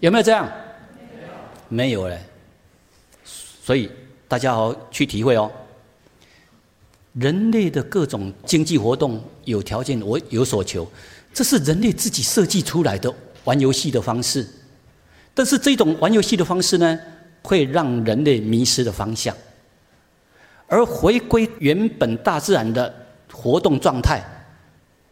[0.00, 0.46] 有没有这样？
[1.68, 2.18] 没有嘞。
[3.24, 3.90] 所以
[4.26, 5.50] 大家好去体会哦。
[7.14, 10.86] 人类的各种经济活动有条件，我有所求，
[11.32, 13.14] 这是人类自己设计出来的
[13.44, 14.46] 玩游戏的方式。
[15.34, 16.98] 但是这种玩游戏的方式呢，
[17.42, 19.36] 会让人类迷失了方向。
[20.66, 24.22] 而回归原本大自然的活动状态，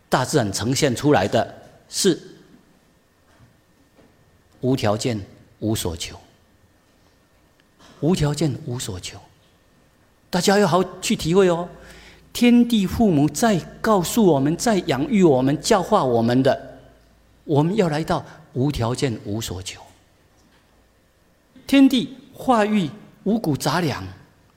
[0.08, 1.54] 大自然呈现出来的
[1.88, 2.20] 是
[4.60, 5.18] 无条件、
[5.60, 6.18] 无所求，
[8.00, 9.18] 无条件、无所求。
[10.28, 11.68] 大家要好去体会哦。
[12.36, 16.78] 天地父母在告诉我们，在养育我们、教化我们的，
[17.44, 18.22] 我们要来到
[18.52, 19.80] 无条件、无所求。
[21.66, 22.90] 天地化育
[23.24, 24.04] 五谷杂粮。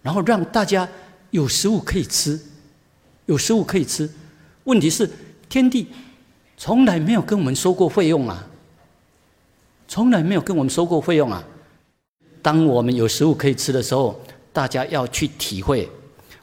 [0.02, 0.86] 然后让大家
[1.32, 2.38] 有食物可以吃，
[3.28, 4.10] 有食物可以吃。
[4.66, 5.10] 问题是，
[5.48, 5.88] 天地
[6.58, 8.46] 从来没有跟我们收过费用啊，
[9.88, 11.42] 从来没有跟我们收过费用啊。
[12.42, 14.20] 当我们有食物可以吃的时候，
[14.52, 15.90] 大家要去体会，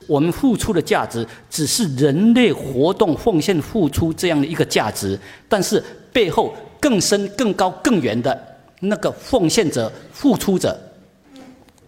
[0.06, 5.82] 我们付出的价值只是人类活动奉献付出这样的一个价值，但是
[6.12, 10.78] 背后更深、更高、更远的那个奉献者、付出者，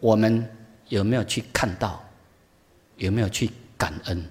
[0.00, 0.48] 我们。
[0.88, 2.02] 有没有去看到？
[2.96, 4.24] 有没有去感恩？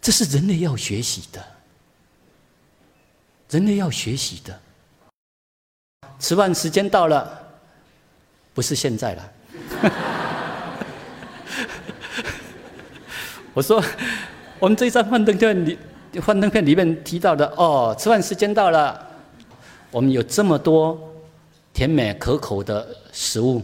[0.00, 1.44] 这是人类要学习的，
[3.50, 4.58] 人类要学习的。
[6.18, 7.38] 吃饭时间到了，
[8.54, 9.32] 不是现在了。
[13.54, 13.82] 我说，
[14.58, 15.78] 我们这张幻灯片里，
[16.24, 19.06] 幻灯片里面提到的哦，吃饭时间到了，
[19.90, 20.98] 我们有这么多
[21.74, 23.62] 甜美可口的食物。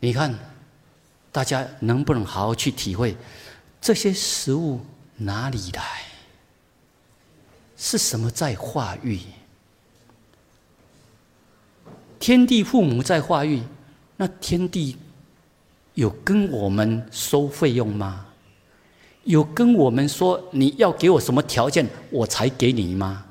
[0.00, 0.34] 你看，
[1.30, 3.14] 大家能不能好好去体会
[3.80, 4.80] 这些食物
[5.16, 5.82] 哪里来？
[7.76, 9.20] 是什么在化育？
[12.18, 13.62] 天地父母在化育，
[14.16, 14.96] 那天地
[15.96, 18.26] 有跟我们收费用吗？
[19.24, 23.24] 有跟我们说你要给我什么条件我才给你吗？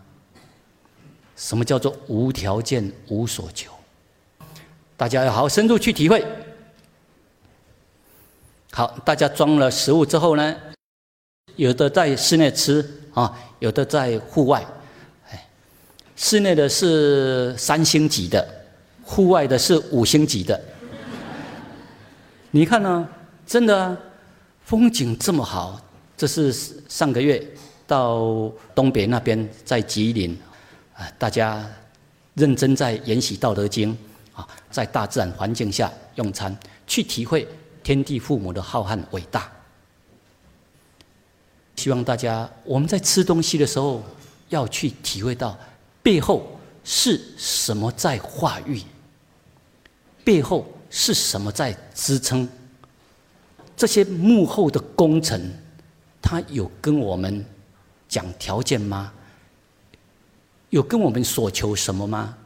[1.36, 3.72] 什么叫做无条件无所求？
[4.98, 6.26] 大家要好好深入去体会。
[8.72, 10.56] 好，大家装了食物之后呢，
[11.56, 14.66] 有的在室内吃啊，有的在户外。
[15.30, 15.48] 哎，
[16.16, 18.66] 室内的是三星级的，
[19.04, 20.60] 户外的是五星级的。
[22.56, 23.06] 你看呢？
[23.46, 24.02] 真的，
[24.64, 25.78] 风景这么好。
[26.16, 26.54] 这是
[26.88, 27.46] 上个月
[27.86, 30.40] 到东北那边，在吉林
[30.96, 31.70] 啊，大家
[32.36, 33.92] 认真在研习《道德经》
[34.40, 37.46] 啊，在大自然环境下用餐，去体会。
[37.84, 39.52] 天地父母的浩瀚伟大，
[41.76, 44.02] 希望大家我们在吃东西的时候
[44.48, 45.60] 要去体会到
[46.02, 48.82] 背后是什么在化育，
[50.24, 50.66] 背后
[50.98, 52.48] 是什么在支撑。
[53.76, 55.38] 这些幕后的工程，
[56.22, 57.46] 他有跟我们
[58.08, 59.12] 讲条件吗？
[60.70, 62.38] 有跟我们所求什么吗？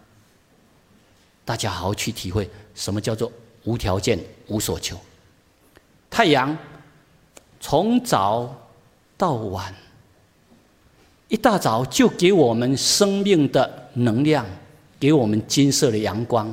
[1.46, 3.32] 大家好好去体会什么叫做
[3.66, 5.00] 无条件、无所求。
[6.10, 6.58] 太阳
[7.60, 8.52] 从早
[9.16, 9.72] 到晚，
[11.28, 14.44] 一大早就给我们生命的能量，
[15.00, 16.52] 给我们金色的阳光，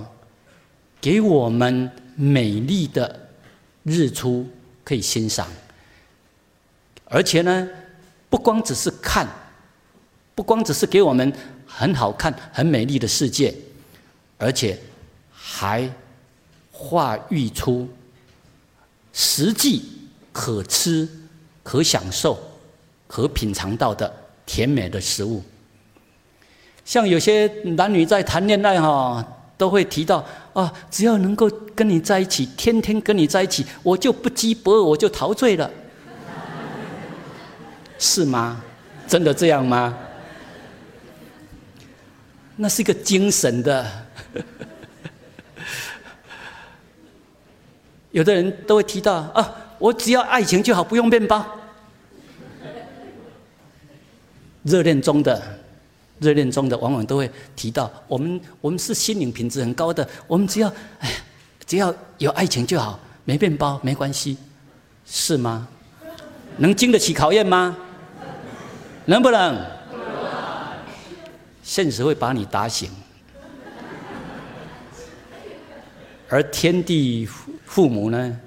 [1.07, 3.29] 给我们美丽的
[3.85, 4.45] 日出
[4.83, 5.47] 可以欣赏。
[7.05, 7.69] 而且呢，
[8.29, 9.25] 不光只是看，
[10.35, 11.33] 不光只是给我们
[11.65, 13.55] 很好看、很美丽的世界，
[14.37, 14.77] 而且
[15.31, 15.89] 还
[16.73, 17.89] 化育出
[19.13, 19.85] 实际
[20.33, 21.09] 可吃、
[21.63, 22.37] 可享受、
[23.07, 24.13] 可品尝到的
[24.45, 25.41] 甜美的食物。
[26.85, 29.25] 像有些男女在谈恋爱哈，
[29.57, 30.27] 都会提到
[30.57, 35.71] 啊，只要能够跟你在一起，天天跟你在一起，我就不饥不饿，我就陶醉了。
[37.99, 38.63] 是吗？
[39.07, 39.95] 真的这样吗？
[42.57, 43.87] 那是一个精神的。
[48.13, 51.45] 有的人都会提到啊，我只要爱情就好，不用面包。
[54.63, 55.59] 热恋中的，
[56.19, 61.11] 热恋中的往往都会提到，我们我们是心灵品质很高的，我们只要哎，
[61.67, 64.37] 只要有爱情就好，没面包没关系，
[65.05, 65.69] 是吗？
[66.59, 67.77] 能经得起考验吗？
[69.05, 69.61] 能不能？
[71.63, 72.89] 现实会把你打醒，
[76.29, 77.29] 而天地
[77.65, 78.41] 父母呢，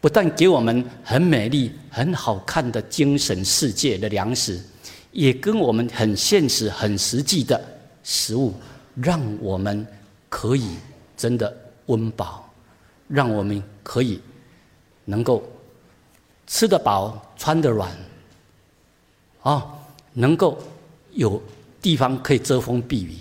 [0.00, 4.60] 不但给我们很美丽、很好看的精神世界的粮食，
[5.14, 7.58] 也跟我们很现实、很实际的
[8.02, 8.52] 食物，
[8.96, 9.86] 让我们
[10.28, 10.76] 可以
[11.16, 11.56] 真的
[11.86, 12.52] 温饱，
[13.08, 14.20] 让我们可以
[15.04, 15.42] 能够
[16.48, 17.90] 吃得饱、穿得软，
[19.40, 19.70] 啊。
[20.16, 20.56] 能够
[21.10, 21.42] 有
[21.82, 23.16] 地方可以遮风避雨，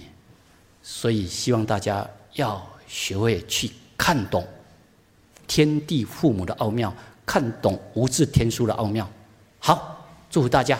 [0.83, 4.45] 所以希望大家要学会去看懂
[5.47, 6.93] 天地父母的奥妙，
[7.25, 9.09] 看懂无字天书的奥妙。
[9.57, 10.79] 好，祝福大家。